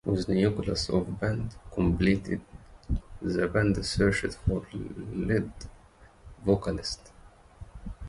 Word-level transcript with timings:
With 0.03 0.25
the 0.25 0.33
nucleus 0.33 0.89
of 0.89 1.05
the 1.05 1.11
band 1.11 1.55
completed, 1.71 2.41
the 3.21 3.47
band 3.47 3.85
searched 3.85 4.33
for 4.33 4.65
a 4.73 4.77
lead 5.15 5.51
vocalist. 6.43 7.11